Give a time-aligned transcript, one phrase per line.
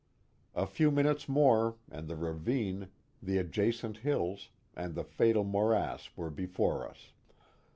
[0.55, 2.87] A few minutes more and the ravine,
[3.21, 7.11] the adja cent hills, and the fatal morass were before us.